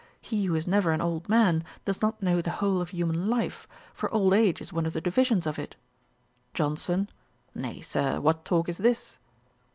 [0.19, 3.67] He who is never an old man, does not know the whole of human life;
[3.93, 5.75] for old age is one of the divisions of it.'
[6.55, 7.07] JOHNSON.
[7.53, 9.19] 'Nay, Sir, what talk is this?'